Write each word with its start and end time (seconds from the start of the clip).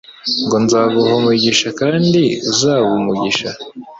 ngo: 0.45 0.55
"Nzaguha 0.65 1.11
umugisha, 1.19 1.67
kandi 1.79 2.21
uzaba 2.51 2.85
umugisha 2.99 3.49